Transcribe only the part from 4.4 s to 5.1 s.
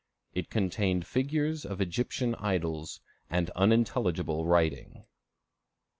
writing.